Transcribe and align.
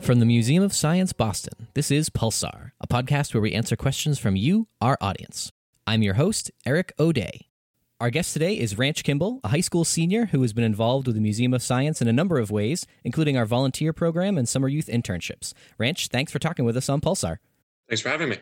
From 0.00 0.20
the 0.20 0.26
Museum 0.26 0.62
of 0.62 0.72
Science 0.72 1.12
Boston, 1.12 1.68
this 1.74 1.90
is 1.90 2.08
Pulsar, 2.08 2.72
a 2.80 2.86
podcast 2.86 3.34
where 3.34 3.40
we 3.42 3.52
answer 3.52 3.76
questions 3.76 4.18
from 4.18 4.36
you, 4.36 4.68
our 4.80 4.96
audience. 5.00 5.52
I'm 5.86 6.02
your 6.02 6.14
host, 6.14 6.50
Eric 6.64 6.94
O'Day. 6.98 7.48
Our 8.00 8.10
guest 8.10 8.32
today 8.32 8.54
is 8.58 8.78
Ranch 8.78 9.04
Kimball, 9.04 9.40
a 9.44 9.48
high 9.48 9.60
school 9.60 9.84
senior 9.84 10.26
who 10.26 10.40
has 10.42 10.52
been 10.52 10.64
involved 10.64 11.06
with 11.06 11.16
the 11.16 11.20
Museum 11.20 11.52
of 11.52 11.62
Science 11.62 12.00
in 12.00 12.08
a 12.08 12.12
number 12.12 12.38
of 12.38 12.50
ways, 12.50 12.86
including 13.04 13.36
our 13.36 13.44
volunteer 13.44 13.92
program 13.92 14.38
and 14.38 14.48
summer 14.48 14.68
youth 14.68 14.86
internships. 14.86 15.52
Ranch, 15.76 16.08
thanks 16.08 16.32
for 16.32 16.38
talking 16.38 16.64
with 16.64 16.76
us 16.76 16.88
on 16.88 17.00
Pulsar. 17.00 17.38
Thanks 17.88 18.00
for 18.00 18.08
having 18.08 18.30
me. 18.30 18.38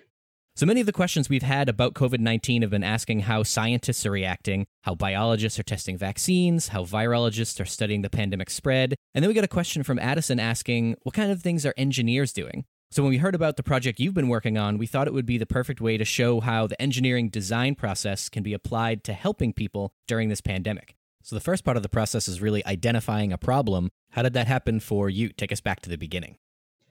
So 0.56 0.64
many 0.64 0.80
of 0.80 0.86
the 0.86 0.92
questions 0.94 1.28
we've 1.28 1.42
had 1.42 1.68
about 1.68 1.92
COVID 1.92 2.18
19 2.18 2.62
have 2.62 2.70
been 2.70 2.82
asking 2.82 3.20
how 3.20 3.42
scientists 3.42 4.06
are 4.06 4.10
reacting, 4.10 4.64
how 4.84 4.94
biologists 4.94 5.58
are 5.58 5.62
testing 5.62 5.98
vaccines, 5.98 6.68
how 6.68 6.82
virologists 6.82 7.60
are 7.60 7.66
studying 7.66 8.00
the 8.00 8.08
pandemic 8.08 8.48
spread. 8.48 8.94
And 9.14 9.22
then 9.22 9.28
we 9.28 9.34
got 9.34 9.44
a 9.44 9.48
question 9.48 9.82
from 9.82 9.98
Addison 9.98 10.40
asking, 10.40 10.96
what 11.02 11.14
kind 11.14 11.30
of 11.30 11.42
things 11.42 11.66
are 11.66 11.74
engineers 11.76 12.32
doing? 12.32 12.64
So 12.90 13.02
when 13.02 13.10
we 13.10 13.18
heard 13.18 13.34
about 13.34 13.58
the 13.58 13.62
project 13.62 14.00
you've 14.00 14.14
been 14.14 14.30
working 14.30 14.56
on, 14.56 14.78
we 14.78 14.86
thought 14.86 15.06
it 15.06 15.12
would 15.12 15.26
be 15.26 15.36
the 15.36 15.44
perfect 15.44 15.82
way 15.82 15.98
to 15.98 16.06
show 16.06 16.40
how 16.40 16.66
the 16.66 16.80
engineering 16.80 17.28
design 17.28 17.74
process 17.74 18.30
can 18.30 18.42
be 18.42 18.54
applied 18.54 19.04
to 19.04 19.12
helping 19.12 19.52
people 19.52 19.92
during 20.08 20.30
this 20.30 20.40
pandemic. 20.40 20.96
So 21.22 21.36
the 21.36 21.40
first 21.40 21.66
part 21.66 21.76
of 21.76 21.82
the 21.82 21.90
process 21.90 22.28
is 22.28 22.40
really 22.40 22.64
identifying 22.64 23.30
a 23.30 23.36
problem. 23.36 23.90
How 24.12 24.22
did 24.22 24.32
that 24.32 24.46
happen 24.46 24.80
for 24.80 25.10
you? 25.10 25.28
Take 25.28 25.52
us 25.52 25.60
back 25.60 25.80
to 25.80 25.90
the 25.90 25.98
beginning. 25.98 26.38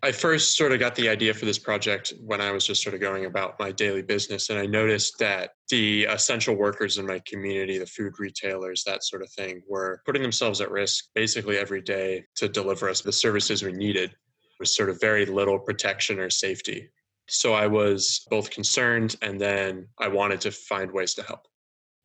I 0.06 0.12
first 0.12 0.56
sort 0.56 0.72
of 0.72 0.80
got 0.80 0.94
the 0.94 1.10
idea 1.10 1.34
for 1.34 1.46
this 1.46 1.58
project 1.58 2.14
when 2.24 2.40
I 2.40 2.52
was 2.52 2.64
just 2.64 2.84
sort 2.84 2.94
of 2.94 3.02
going 3.02 3.26
about 3.26 3.60
my 3.60 3.72
daily 3.72 4.04
business. 4.04 4.52
And 4.52 4.60
I 4.60 4.68
noticed 4.68 5.18
that 5.18 5.54
the 5.72 6.04
essential 6.04 6.54
workers 6.54 7.00
in 7.00 7.08
my 7.08 7.20
community, 7.26 7.80
the 7.80 7.88
food 7.88 8.14
retailers, 8.20 8.84
that 8.84 9.04
sort 9.04 9.24
of 9.24 9.32
thing, 9.32 9.64
were 9.68 10.04
putting 10.06 10.22
themselves 10.22 10.62
at 10.62 10.70
risk 10.70 11.06
basically 11.16 11.58
every 11.58 11.82
day 11.82 12.24
to 12.36 12.48
deliver 12.48 12.88
us 12.88 13.02
the 13.02 13.12
services 13.12 13.64
we 13.64 13.72
needed 13.72 14.16
with 14.60 14.70
sort 14.70 14.92
of 14.92 15.02
very 15.02 15.26
little 15.26 15.58
protection 15.58 16.20
or 16.20 16.30
safety. 16.30 16.88
So 17.28 17.56
I 17.56 17.66
was 17.66 18.28
both 18.30 18.52
concerned 18.52 19.16
and 19.24 19.42
then 19.42 19.88
I 19.98 20.08
wanted 20.08 20.40
to 20.42 20.52
find 20.52 20.92
ways 20.92 21.16
to 21.16 21.24
help. 21.24 21.48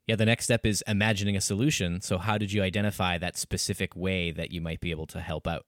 Yeah, 0.06 0.16
the 0.16 0.24
next 0.24 0.44
step 0.44 0.64
is 0.64 0.82
imagining 0.86 1.36
a 1.36 1.40
solution. 1.42 2.00
So, 2.00 2.16
how 2.16 2.38
did 2.38 2.50
you 2.50 2.62
identify 2.62 3.18
that 3.18 3.36
specific 3.36 3.94
way 3.94 4.30
that 4.30 4.50
you 4.52 4.62
might 4.62 4.80
be 4.80 4.90
able 4.90 5.06
to 5.08 5.20
help 5.20 5.46
out? 5.46 5.66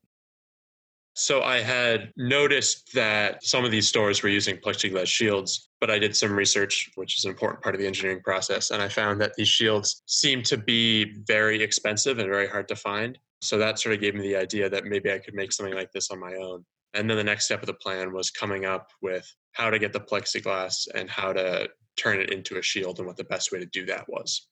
So 1.15 1.43
I 1.43 1.59
had 1.59 2.11
noticed 2.17 2.93
that 2.95 3.45
some 3.45 3.65
of 3.65 3.71
these 3.71 3.87
stores 3.87 4.23
were 4.23 4.31
using 4.31 4.57
plexiglass 4.57 5.07
shields, 5.07 5.69
but 5.79 5.91
I 5.91 5.99
did 5.99 6.17
some 6.17 6.33
research, 6.33 6.91
which 6.95 7.19
is 7.19 7.25
an 7.25 7.31
important 7.31 7.63
part 7.63 7.75
of 7.75 7.81
the 7.81 7.87
engineering 7.87 8.23
process, 8.23 8.71
and 8.71 8.83
I 8.83 8.89
found 8.89 9.21
that 9.21 9.35
these 9.35 9.49
shields 9.49 10.03
seem 10.07 10.43
to 10.45 10.57
be 10.57 11.13
very 11.27 11.63
expensive 11.63 12.19
and 12.19 12.29
very 12.29 12.49
hard 12.49 12.67
to 12.69 12.77
find. 12.77 13.19
So 13.43 13.59
that 13.59 13.79
sort 13.79 13.95
of 13.95 14.01
gave 14.01 14.15
me 14.15 14.23
the 14.23 14.37
idea 14.37 14.71
that 14.71 14.85
maybe 14.85 15.13
I 15.13 15.19
could 15.19 15.35
make 15.35 15.53
something 15.53 15.75
like 15.75 15.93
this 15.93 16.11
on 16.11 16.19
my 16.19 16.35
own. 16.35 16.65
And 16.95 17.09
then 17.09 17.17
the 17.17 17.25
next 17.25 17.47
step 17.47 17.61
of 17.61 17.67
the 17.67 17.75
plan 17.75 18.13
was 18.13 18.31
coming 18.31 18.65
up 18.65 18.89
with 19.03 19.31
how 19.53 19.69
to 19.69 19.79
get 19.79 19.93
the 19.93 20.01
plexiglass 20.01 20.87
and 20.95 21.11
how 21.11 21.33
to 21.33 21.69
turn 21.97 22.21
it 22.21 22.31
into 22.31 22.59
a 22.59 22.63
shield 22.63 22.99
and 22.99 23.07
what 23.07 23.17
the 23.17 23.25
best 23.25 23.53
way 23.53 23.59
to 23.59 23.67
do 23.67 23.85
that 23.87 24.09
was. 24.09 24.49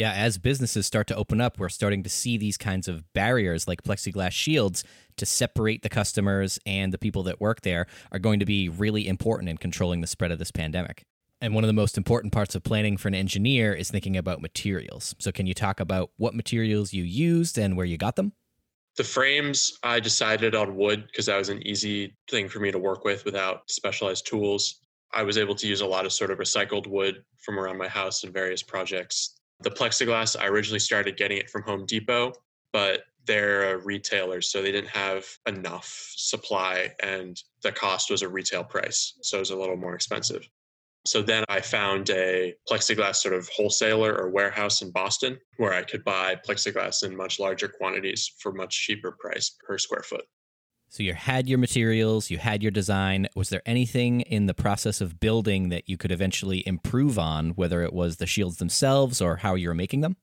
Yeah, 0.00 0.12
as 0.12 0.38
businesses 0.38 0.86
start 0.86 1.08
to 1.08 1.14
open 1.14 1.42
up, 1.42 1.58
we're 1.58 1.68
starting 1.68 2.02
to 2.04 2.08
see 2.08 2.38
these 2.38 2.56
kinds 2.56 2.88
of 2.88 3.12
barriers 3.12 3.68
like 3.68 3.82
plexiglass 3.82 4.32
shields 4.32 4.82
to 5.18 5.26
separate 5.26 5.82
the 5.82 5.90
customers 5.90 6.58
and 6.64 6.90
the 6.90 6.96
people 6.96 7.22
that 7.24 7.38
work 7.38 7.60
there 7.60 7.86
are 8.10 8.18
going 8.18 8.40
to 8.40 8.46
be 8.46 8.70
really 8.70 9.06
important 9.06 9.50
in 9.50 9.58
controlling 9.58 10.00
the 10.00 10.06
spread 10.06 10.30
of 10.30 10.38
this 10.38 10.50
pandemic. 10.50 11.04
And 11.42 11.54
one 11.54 11.64
of 11.64 11.68
the 11.68 11.74
most 11.74 11.98
important 11.98 12.32
parts 12.32 12.54
of 12.54 12.62
planning 12.62 12.96
for 12.96 13.08
an 13.08 13.14
engineer 13.14 13.74
is 13.74 13.90
thinking 13.90 14.16
about 14.16 14.40
materials. 14.40 15.14
So, 15.18 15.30
can 15.32 15.46
you 15.46 15.52
talk 15.52 15.80
about 15.80 16.12
what 16.16 16.34
materials 16.34 16.94
you 16.94 17.04
used 17.04 17.58
and 17.58 17.76
where 17.76 17.84
you 17.84 17.98
got 17.98 18.16
them? 18.16 18.32
The 18.96 19.04
frames, 19.04 19.78
I 19.82 20.00
decided 20.00 20.54
on 20.54 20.76
wood 20.76 21.08
because 21.08 21.26
that 21.26 21.36
was 21.36 21.50
an 21.50 21.62
easy 21.66 22.16
thing 22.30 22.48
for 22.48 22.60
me 22.60 22.72
to 22.72 22.78
work 22.78 23.04
with 23.04 23.26
without 23.26 23.68
specialized 23.68 24.26
tools. 24.26 24.80
I 25.12 25.24
was 25.24 25.36
able 25.36 25.56
to 25.56 25.68
use 25.68 25.82
a 25.82 25.86
lot 25.86 26.06
of 26.06 26.12
sort 26.14 26.30
of 26.30 26.38
recycled 26.38 26.86
wood 26.86 27.22
from 27.36 27.58
around 27.58 27.76
my 27.76 27.88
house 27.88 28.24
in 28.24 28.32
various 28.32 28.62
projects 28.62 29.39
the 29.62 29.70
plexiglass, 29.70 30.36
I 30.38 30.46
originally 30.46 30.78
started 30.78 31.16
getting 31.16 31.38
it 31.38 31.50
from 31.50 31.62
Home 31.62 31.86
Depot, 31.86 32.32
but 32.72 33.02
they're 33.26 33.74
a 33.74 33.78
retailer, 33.78 34.40
so 34.40 34.62
they 34.62 34.72
didn't 34.72 34.90
have 34.90 35.26
enough 35.46 36.12
supply 36.16 36.94
and 37.02 37.40
the 37.62 37.72
cost 37.72 38.10
was 38.10 38.22
a 38.22 38.28
retail 38.28 38.64
price. 38.64 39.18
So 39.22 39.36
it 39.36 39.40
was 39.40 39.50
a 39.50 39.56
little 39.56 39.76
more 39.76 39.94
expensive. 39.94 40.48
So 41.06 41.22
then 41.22 41.44
I 41.48 41.60
found 41.60 42.10
a 42.10 42.54
plexiglass 42.68 43.16
sort 43.16 43.34
of 43.34 43.48
wholesaler 43.48 44.14
or 44.14 44.30
warehouse 44.30 44.82
in 44.82 44.90
Boston 44.90 45.38
where 45.56 45.72
I 45.72 45.82
could 45.82 46.04
buy 46.04 46.36
plexiglass 46.46 47.04
in 47.04 47.16
much 47.16 47.38
larger 47.38 47.68
quantities 47.68 48.30
for 48.38 48.52
much 48.52 48.86
cheaper 48.86 49.16
price 49.18 49.56
per 49.66 49.78
square 49.78 50.02
foot. 50.02 50.24
So 50.92 51.04
you 51.04 51.14
had 51.14 51.48
your 51.48 51.58
materials, 51.58 52.30
you 52.30 52.38
had 52.38 52.64
your 52.64 52.72
design. 52.72 53.28
Was 53.36 53.48
there 53.48 53.62
anything 53.64 54.22
in 54.22 54.46
the 54.46 54.54
process 54.54 55.00
of 55.00 55.20
building 55.20 55.68
that 55.68 55.88
you 55.88 55.96
could 55.96 56.10
eventually 56.10 56.66
improve 56.66 57.16
on, 57.16 57.50
whether 57.50 57.84
it 57.84 57.92
was 57.92 58.16
the 58.16 58.26
shields 58.26 58.56
themselves 58.56 59.20
or 59.20 59.36
how 59.36 59.54
you 59.54 59.68
were 59.68 59.74
making 59.74 60.00
them? 60.00 60.16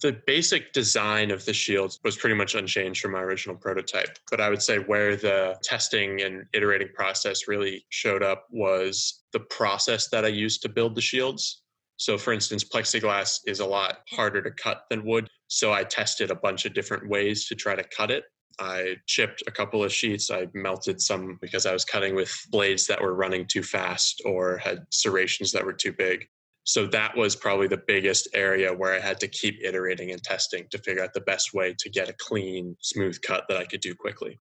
The 0.00 0.16
basic 0.24 0.72
design 0.72 1.32
of 1.32 1.44
the 1.44 1.52
shields 1.52 1.98
was 2.04 2.16
pretty 2.16 2.36
much 2.36 2.54
unchanged 2.54 3.00
from 3.00 3.12
my 3.12 3.20
original 3.20 3.56
prototype. 3.56 4.16
But 4.30 4.40
I 4.40 4.48
would 4.48 4.62
say 4.62 4.78
where 4.78 5.16
the 5.16 5.58
testing 5.64 6.22
and 6.22 6.44
iterating 6.52 6.90
process 6.94 7.48
really 7.48 7.84
showed 7.88 8.22
up 8.22 8.46
was 8.52 9.24
the 9.32 9.40
process 9.40 10.08
that 10.10 10.24
I 10.24 10.28
used 10.28 10.62
to 10.62 10.68
build 10.68 10.94
the 10.94 11.00
shields. 11.00 11.62
So, 11.96 12.16
for 12.16 12.32
instance, 12.32 12.62
plexiglass 12.62 13.40
is 13.46 13.58
a 13.58 13.66
lot 13.66 13.98
harder 14.08 14.40
to 14.42 14.50
cut 14.52 14.84
than 14.88 15.04
wood. 15.04 15.28
So, 15.48 15.72
I 15.72 15.82
tested 15.82 16.30
a 16.30 16.36
bunch 16.36 16.64
of 16.64 16.74
different 16.74 17.08
ways 17.08 17.46
to 17.48 17.56
try 17.56 17.74
to 17.74 17.84
cut 17.84 18.12
it. 18.12 18.24
I 18.62 18.96
chipped 19.06 19.42
a 19.48 19.50
couple 19.50 19.82
of 19.82 19.92
sheets. 19.92 20.30
I 20.30 20.46
melted 20.54 21.00
some 21.00 21.36
because 21.40 21.66
I 21.66 21.72
was 21.72 21.84
cutting 21.84 22.14
with 22.14 22.32
blades 22.50 22.86
that 22.86 23.02
were 23.02 23.14
running 23.14 23.44
too 23.46 23.62
fast 23.62 24.22
or 24.24 24.56
had 24.58 24.86
serrations 24.90 25.50
that 25.52 25.64
were 25.64 25.72
too 25.72 25.92
big. 25.92 26.28
So 26.64 26.86
that 26.86 27.16
was 27.16 27.34
probably 27.34 27.66
the 27.66 27.82
biggest 27.88 28.28
area 28.34 28.72
where 28.72 28.94
I 28.94 29.00
had 29.00 29.18
to 29.20 29.26
keep 29.26 29.58
iterating 29.64 30.12
and 30.12 30.22
testing 30.22 30.66
to 30.70 30.78
figure 30.78 31.02
out 31.02 31.12
the 31.12 31.22
best 31.22 31.52
way 31.52 31.74
to 31.76 31.90
get 31.90 32.08
a 32.08 32.14
clean, 32.20 32.76
smooth 32.80 33.20
cut 33.22 33.46
that 33.48 33.56
I 33.56 33.64
could 33.64 33.80
do 33.80 33.96
quickly. 33.96 34.38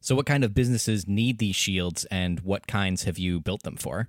So, 0.00 0.14
what 0.14 0.26
kind 0.26 0.44
of 0.44 0.54
businesses 0.54 1.08
need 1.08 1.38
these 1.38 1.56
shields 1.56 2.04
and 2.12 2.38
what 2.40 2.68
kinds 2.68 3.04
have 3.04 3.18
you 3.18 3.40
built 3.40 3.64
them 3.64 3.76
for? 3.76 4.08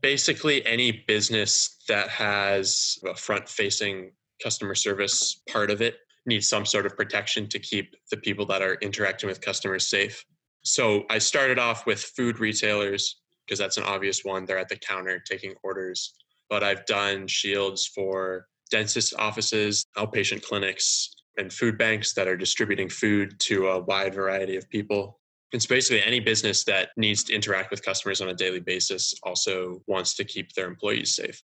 Basically, 0.00 0.66
any 0.66 1.04
business 1.06 1.76
that 1.88 2.08
has 2.08 2.98
a 3.06 3.14
front 3.14 3.48
facing 3.48 4.10
customer 4.42 4.74
service 4.74 5.42
part 5.48 5.70
of 5.70 5.80
it 5.80 5.96
need 6.26 6.44
some 6.44 6.66
sort 6.66 6.86
of 6.86 6.96
protection 6.96 7.48
to 7.48 7.58
keep 7.58 7.96
the 8.10 8.16
people 8.16 8.46
that 8.46 8.62
are 8.62 8.74
interacting 8.82 9.28
with 9.28 9.40
customers 9.40 9.86
safe. 9.86 10.24
So 10.62 11.04
I 11.08 11.18
started 11.18 11.58
off 11.58 11.86
with 11.86 12.00
food 12.02 12.40
retailers 12.40 13.20
because 13.46 13.58
that's 13.58 13.76
an 13.76 13.84
obvious 13.84 14.24
one. 14.24 14.44
They're 14.44 14.58
at 14.58 14.68
the 14.68 14.76
counter 14.76 15.20
taking 15.20 15.54
orders. 15.62 16.14
But 16.50 16.62
I've 16.62 16.84
done 16.86 17.26
shields 17.26 17.86
for 17.86 18.46
dentist 18.70 19.14
offices, 19.18 19.86
outpatient 19.96 20.42
clinics, 20.42 21.14
and 21.38 21.52
food 21.52 21.78
banks 21.78 22.14
that 22.14 22.28
are 22.28 22.36
distributing 22.36 22.88
food 22.88 23.38
to 23.40 23.68
a 23.68 23.80
wide 23.80 24.14
variety 24.14 24.56
of 24.56 24.68
people. 24.68 25.20
It's 25.52 25.66
basically 25.66 26.02
any 26.02 26.18
business 26.18 26.64
that 26.64 26.90
needs 26.96 27.22
to 27.24 27.34
interact 27.34 27.70
with 27.70 27.84
customers 27.84 28.20
on 28.20 28.28
a 28.28 28.34
daily 28.34 28.60
basis 28.60 29.14
also 29.22 29.82
wants 29.86 30.14
to 30.16 30.24
keep 30.24 30.52
their 30.52 30.66
employees 30.66 31.14
safe. 31.14 31.40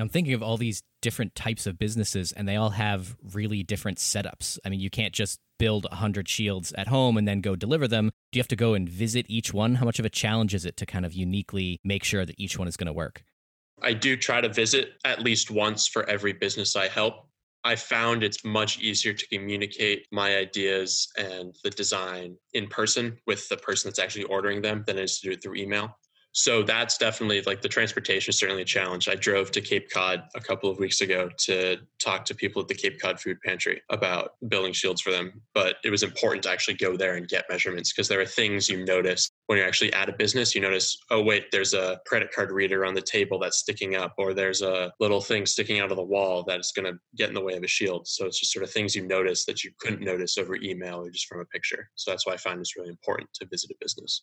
I'm 0.00 0.08
thinking 0.08 0.34
of 0.34 0.42
all 0.42 0.56
these 0.56 0.82
different 1.02 1.34
types 1.34 1.66
of 1.66 1.78
businesses, 1.78 2.32
and 2.32 2.48
they 2.48 2.56
all 2.56 2.70
have 2.70 3.16
really 3.32 3.62
different 3.62 3.98
setups. 3.98 4.58
I 4.64 4.68
mean, 4.68 4.80
you 4.80 4.90
can't 4.90 5.12
just 5.12 5.38
build 5.58 5.84
100 5.84 6.28
shields 6.28 6.72
at 6.72 6.88
home 6.88 7.16
and 7.16 7.28
then 7.28 7.40
go 7.40 7.54
deliver 7.54 7.86
them. 7.86 8.10
Do 8.32 8.38
you 8.38 8.40
have 8.40 8.48
to 8.48 8.56
go 8.56 8.74
and 8.74 8.88
visit 8.88 9.26
each 9.28 9.52
one? 9.52 9.74
How 9.76 9.84
much 9.84 9.98
of 9.98 10.04
a 10.04 10.10
challenge 10.10 10.54
is 10.54 10.64
it 10.64 10.76
to 10.78 10.86
kind 10.86 11.04
of 11.04 11.12
uniquely 11.12 11.80
make 11.84 12.02
sure 12.02 12.24
that 12.24 12.38
each 12.38 12.58
one 12.58 12.66
is 12.66 12.76
going 12.76 12.86
to 12.86 12.92
work? 12.92 13.24
I 13.82 13.92
do 13.92 14.16
try 14.16 14.40
to 14.40 14.48
visit 14.48 14.92
at 15.04 15.20
least 15.20 15.50
once 15.50 15.86
for 15.86 16.08
every 16.08 16.32
business 16.32 16.76
I 16.76 16.88
help. 16.88 17.26
I 17.64 17.76
found 17.76 18.22
it's 18.22 18.42
much 18.42 18.78
easier 18.80 19.12
to 19.12 19.28
communicate 19.28 20.06
my 20.10 20.36
ideas 20.36 21.08
and 21.18 21.54
the 21.62 21.70
design 21.70 22.36
in 22.54 22.68
person 22.68 23.18
with 23.26 23.46
the 23.50 23.56
person 23.58 23.88
that's 23.88 23.98
actually 23.98 24.24
ordering 24.24 24.62
them 24.62 24.82
than 24.86 24.98
it 24.98 25.04
is 25.04 25.20
to 25.20 25.28
do 25.28 25.32
it 25.32 25.42
through 25.42 25.56
email 25.56 25.94
so 26.32 26.62
that's 26.62 26.96
definitely 26.96 27.42
like 27.42 27.60
the 27.60 27.68
transportation 27.68 28.30
is 28.30 28.38
certainly 28.38 28.62
a 28.62 28.66
challenge. 28.66 29.08
I 29.08 29.16
drove 29.16 29.50
to 29.52 29.60
Cape 29.60 29.90
Cod 29.90 30.22
a 30.36 30.40
couple 30.40 30.70
of 30.70 30.78
weeks 30.78 31.00
ago 31.00 31.28
to 31.38 31.78
talk 31.98 32.24
to 32.26 32.34
people 32.34 32.62
at 32.62 32.68
the 32.68 32.74
Cape 32.74 33.00
Cod 33.00 33.18
Food 33.18 33.38
Pantry 33.44 33.82
about 33.90 34.32
building 34.48 34.72
shields 34.72 35.00
for 35.00 35.10
them. 35.10 35.42
But 35.54 35.76
it 35.84 35.90
was 35.90 36.04
important 36.04 36.44
to 36.44 36.50
actually 36.50 36.74
go 36.74 36.96
there 36.96 37.16
and 37.16 37.26
get 37.26 37.46
measurements 37.50 37.92
because 37.92 38.06
there 38.06 38.20
are 38.20 38.26
things 38.26 38.68
you 38.68 38.84
notice 38.84 39.30
when 39.46 39.58
you're 39.58 39.66
actually 39.66 39.92
at 39.92 40.08
a 40.08 40.12
business. 40.12 40.54
You 40.54 40.60
notice, 40.60 40.96
oh, 41.10 41.22
wait, 41.22 41.50
there's 41.50 41.74
a 41.74 42.00
credit 42.06 42.30
card 42.32 42.52
reader 42.52 42.86
on 42.86 42.94
the 42.94 43.02
table 43.02 43.38
that's 43.40 43.58
sticking 43.58 43.96
up, 43.96 44.14
or 44.16 44.32
there's 44.32 44.62
a 44.62 44.92
little 45.00 45.20
thing 45.20 45.46
sticking 45.46 45.80
out 45.80 45.90
of 45.90 45.96
the 45.96 46.02
wall 46.02 46.44
that's 46.46 46.70
going 46.70 46.92
to 46.92 46.98
get 47.16 47.28
in 47.28 47.34
the 47.34 47.40
way 47.40 47.54
of 47.54 47.64
a 47.64 47.68
shield. 47.68 48.06
So 48.06 48.26
it's 48.26 48.38
just 48.38 48.52
sort 48.52 48.62
of 48.62 48.70
things 48.70 48.94
you 48.94 49.06
notice 49.06 49.44
that 49.46 49.64
you 49.64 49.72
couldn't 49.80 50.02
notice 50.02 50.38
over 50.38 50.54
email 50.56 51.04
or 51.04 51.10
just 51.10 51.26
from 51.26 51.40
a 51.40 51.44
picture. 51.46 51.90
So 51.96 52.12
that's 52.12 52.24
why 52.24 52.34
I 52.34 52.36
find 52.36 52.60
it's 52.60 52.76
really 52.76 52.88
important 52.88 53.28
to 53.34 53.46
visit 53.46 53.72
a 53.72 53.74
business. 53.80 54.22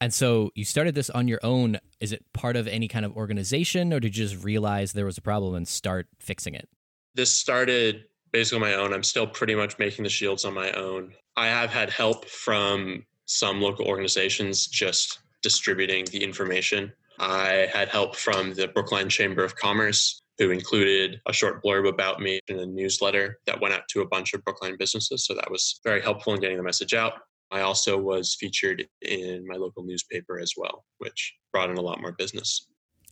And 0.00 0.12
so 0.12 0.50
you 0.54 0.64
started 0.64 0.94
this 0.94 1.08
on 1.10 1.26
your 1.26 1.40
own. 1.42 1.78
Is 2.00 2.12
it 2.12 2.24
part 2.34 2.56
of 2.56 2.68
any 2.68 2.88
kind 2.88 3.04
of 3.04 3.16
organization, 3.16 3.92
or 3.92 4.00
did 4.00 4.16
you 4.16 4.26
just 4.26 4.44
realize 4.44 4.92
there 4.92 5.06
was 5.06 5.18
a 5.18 5.22
problem 5.22 5.54
and 5.54 5.66
start 5.66 6.06
fixing 6.20 6.54
it? 6.54 6.68
This 7.14 7.34
started 7.34 8.04
basically 8.30 8.56
on 8.56 8.70
my 8.70 8.74
own. 8.74 8.92
I'm 8.92 9.02
still 9.02 9.26
pretty 9.26 9.54
much 9.54 9.78
making 9.78 10.04
the 10.04 10.10
shields 10.10 10.44
on 10.44 10.52
my 10.52 10.70
own. 10.72 11.14
I 11.36 11.46
have 11.46 11.70
had 11.70 11.88
help 11.88 12.26
from 12.26 13.04
some 13.24 13.60
local 13.60 13.86
organizations 13.86 14.66
just 14.66 15.20
distributing 15.42 16.04
the 16.06 16.22
information. 16.22 16.92
I 17.18 17.68
had 17.72 17.88
help 17.88 18.16
from 18.16 18.52
the 18.52 18.68
Brookline 18.68 19.08
Chamber 19.08 19.42
of 19.44 19.56
Commerce, 19.56 20.20
who 20.38 20.50
included 20.50 21.20
a 21.26 21.32
short 21.32 21.62
blurb 21.62 21.88
about 21.88 22.20
me 22.20 22.40
in 22.48 22.58
a 22.58 22.66
newsletter 22.66 23.38
that 23.46 23.58
went 23.60 23.72
out 23.72 23.88
to 23.88 24.02
a 24.02 24.06
bunch 24.06 24.34
of 24.34 24.44
Brookline 24.44 24.76
businesses. 24.78 25.24
So 25.24 25.34
that 25.34 25.50
was 25.50 25.80
very 25.82 26.02
helpful 26.02 26.34
in 26.34 26.40
getting 26.40 26.58
the 26.58 26.62
message 26.62 26.92
out. 26.92 27.14
I 27.56 27.62
also 27.62 27.96
was 27.96 28.36
featured 28.38 28.86
in 29.00 29.46
my 29.46 29.56
local 29.56 29.82
newspaper 29.82 30.38
as 30.38 30.52
well, 30.58 30.84
which 30.98 31.34
brought 31.52 31.70
in 31.70 31.78
a 31.78 31.80
lot 31.80 32.02
more 32.02 32.12
business. 32.12 32.66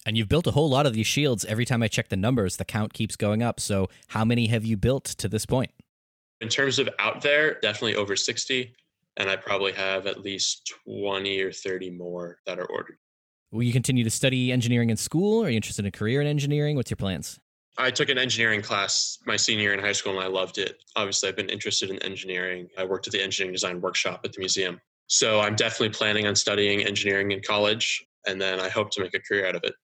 And 0.04 0.18
you've 0.18 0.28
built 0.28 0.46
a 0.46 0.50
whole 0.50 0.68
lot 0.68 0.84
of 0.84 0.92
these 0.92 1.06
shields. 1.06 1.46
Every 1.46 1.64
time 1.64 1.82
I 1.82 1.88
check 1.88 2.10
the 2.10 2.16
numbers, 2.16 2.58
the 2.58 2.64
count 2.66 2.92
keeps 2.92 3.16
going 3.16 3.42
up. 3.42 3.58
So, 3.58 3.88
how 4.08 4.22
many 4.22 4.48
have 4.48 4.62
you 4.62 4.76
built 4.76 5.04
to 5.04 5.30
this 5.30 5.46
point? 5.46 5.70
In 6.42 6.50
terms 6.50 6.78
of 6.78 6.90
out 6.98 7.22
there, 7.22 7.58
definitely 7.60 7.96
over 7.96 8.16
60. 8.16 8.74
And 9.16 9.30
I 9.30 9.36
probably 9.36 9.72
have 9.72 10.06
at 10.06 10.20
least 10.20 10.74
20 10.86 11.40
or 11.40 11.50
30 11.50 11.90
more 11.92 12.36
that 12.44 12.58
are 12.58 12.66
ordered. 12.66 12.98
Will 13.50 13.62
you 13.62 13.72
continue 13.72 14.04
to 14.04 14.10
study 14.10 14.52
engineering 14.52 14.90
in 14.90 14.98
school? 14.98 15.42
Are 15.42 15.48
you 15.48 15.56
interested 15.56 15.86
in 15.86 15.88
a 15.88 15.92
career 15.92 16.20
in 16.20 16.26
engineering? 16.26 16.76
What's 16.76 16.90
your 16.90 16.96
plans? 16.96 17.40
I 17.76 17.90
took 17.90 18.08
an 18.08 18.18
engineering 18.18 18.62
class 18.62 19.18
my 19.26 19.36
senior 19.36 19.64
year 19.64 19.74
in 19.74 19.80
high 19.80 19.92
school 19.92 20.12
and 20.12 20.20
I 20.20 20.28
loved 20.28 20.58
it. 20.58 20.76
Obviously, 20.96 21.28
I've 21.28 21.36
been 21.36 21.48
interested 21.48 21.90
in 21.90 22.00
engineering. 22.02 22.68
I 22.78 22.84
worked 22.84 23.06
at 23.06 23.12
the 23.12 23.22
engineering 23.22 23.52
design 23.52 23.80
workshop 23.80 24.20
at 24.24 24.32
the 24.32 24.38
museum. 24.38 24.80
So 25.06 25.40
I'm 25.40 25.56
definitely 25.56 25.90
planning 25.90 26.26
on 26.26 26.34
studying 26.34 26.82
engineering 26.82 27.32
in 27.32 27.40
college 27.42 28.06
and 28.26 28.40
then 28.40 28.60
I 28.60 28.68
hope 28.68 28.90
to 28.92 29.02
make 29.02 29.14
a 29.14 29.20
career 29.20 29.46
out 29.46 29.54
of 29.54 29.64
it. 29.64 29.74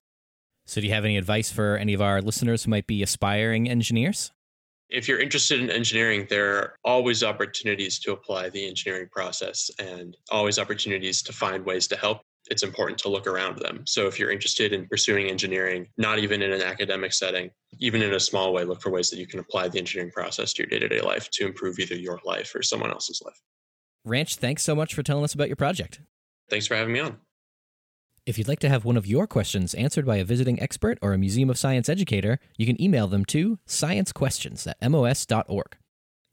So, 0.65 0.79
do 0.79 0.87
you 0.87 0.93
have 0.93 1.05
any 1.05 1.17
advice 1.17 1.51
for 1.51 1.77
any 1.77 1.93
of 1.93 2.01
our 2.01 2.21
listeners 2.21 2.63
who 2.63 2.69
might 2.69 2.87
be 2.87 3.03
aspiring 3.03 3.69
engineers? 3.69 4.31
If 4.89 5.07
you're 5.07 5.19
interested 5.19 5.59
in 5.59 5.69
engineering, 5.69 6.27
there 6.29 6.55
are 6.55 6.75
always 6.83 7.23
opportunities 7.23 7.99
to 7.99 8.11
apply 8.11 8.49
the 8.49 8.67
engineering 8.67 9.07
process 9.11 9.71
and 9.79 10.15
always 10.29 10.59
opportunities 10.59 11.21
to 11.23 11.33
find 11.33 11.65
ways 11.65 11.87
to 11.87 11.95
help 11.95 12.21
it's 12.49 12.63
important 12.63 12.97
to 12.99 13.09
look 13.09 13.27
around 13.27 13.59
them. 13.59 13.83
So 13.85 14.07
if 14.07 14.19
you're 14.19 14.31
interested 14.31 14.73
in 14.73 14.87
pursuing 14.87 15.29
engineering, 15.29 15.87
not 15.97 16.19
even 16.19 16.41
in 16.41 16.51
an 16.51 16.61
academic 16.61 17.13
setting, 17.13 17.51
even 17.79 18.01
in 18.01 18.13
a 18.13 18.19
small 18.19 18.53
way, 18.53 18.63
look 18.63 18.81
for 18.81 18.89
ways 18.89 19.09
that 19.09 19.19
you 19.19 19.27
can 19.27 19.39
apply 19.39 19.69
the 19.69 19.77
engineering 19.79 20.11
process 20.11 20.53
to 20.53 20.63
your 20.63 20.69
day 20.69 20.79
to 20.79 20.87
day 20.87 21.01
life 21.01 21.29
to 21.31 21.45
improve 21.45 21.79
either 21.79 21.95
your 21.95 22.19
life 22.25 22.53
or 22.55 22.61
someone 22.61 22.91
else's 22.91 23.21
life. 23.23 23.39
Ranch, 24.03 24.35
thanks 24.37 24.63
so 24.63 24.75
much 24.75 24.93
for 24.93 25.03
telling 25.03 25.23
us 25.23 25.33
about 25.33 25.47
your 25.47 25.55
project. 25.55 26.01
Thanks 26.49 26.67
for 26.67 26.75
having 26.75 26.93
me 26.93 26.99
on. 26.99 27.17
If 28.25 28.37
you'd 28.37 28.47
like 28.47 28.59
to 28.59 28.69
have 28.69 28.85
one 28.85 28.97
of 28.97 29.07
your 29.07 29.25
questions 29.25 29.73
answered 29.73 30.05
by 30.05 30.17
a 30.17 30.23
visiting 30.23 30.61
expert 30.61 30.99
or 31.01 31.13
a 31.13 31.17
Museum 31.17 31.49
of 31.49 31.57
Science 31.57 31.89
educator, 31.89 32.39
you 32.55 32.67
can 32.67 32.79
email 32.81 33.07
them 33.07 33.25
to 33.25 33.57
sciencequestions 33.67 34.67
at 34.67 34.79
mos.org. 34.81 35.77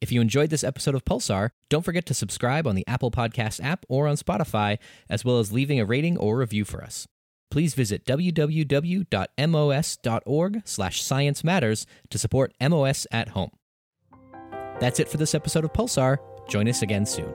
If 0.01 0.13
you 0.13 0.21
enjoyed 0.21 0.51
this 0.51 0.63
episode 0.63 0.95
of 0.95 1.05
Pulsar, 1.05 1.51
don't 1.69 1.85
forget 1.85 2.07
to 2.07 2.15
subscribe 2.15 2.67
on 2.67 2.77
the 2.77 2.87
Apple 2.87 3.11
Podcast 3.11 3.63
app 3.63 3.85
or 3.89 4.07
on 4.07 4.17
Spotify, 4.17 4.79
as 5.11 5.25
well 5.25 5.39
as 5.39 5.53
leaving 5.53 5.81
a 5.81 5.85
rating 5.85 6.17
or 6.17 6.39
review 6.39 6.65
for 6.65 6.85
us. 6.85 7.09
Please 7.51 7.75
visit 7.75 8.05
www.mos.org 8.05 9.03
slash 10.65 11.03
science 11.03 11.43
matters 11.43 11.87
to 12.11 12.19
support 12.19 12.53
MOS 12.61 13.07
at 13.11 13.31
home. 13.31 13.51
That's 14.81 15.01
it 15.01 15.09
for 15.09 15.17
this 15.17 15.35
episode 15.35 15.65
of 15.65 15.73
Pulsar. 15.73 16.19
Join 16.49 16.69
us 16.69 16.83
again 16.83 17.05
soon. 17.05 17.35